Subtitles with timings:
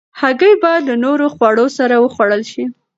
[0.19, 2.63] هګۍ باید له نورو خوړو سره وخوړل شي.